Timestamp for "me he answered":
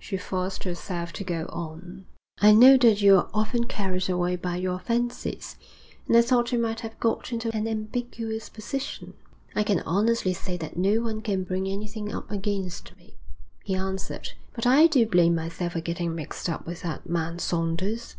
12.96-14.32